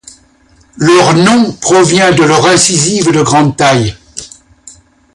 Leur 0.77 1.13
nom 1.13 1.51
provient 1.53 2.11
de 2.11 2.23
leur 2.23 2.47
incisive 2.47 3.11
de 3.11 3.21
grande 3.21 3.55
taille. 3.55 3.95